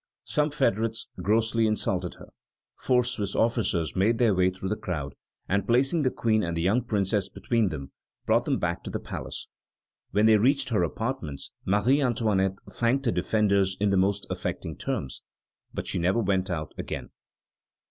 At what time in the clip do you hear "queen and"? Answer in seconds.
6.09-6.57